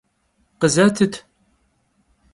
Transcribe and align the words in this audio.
Khızetıt! 0.59 1.13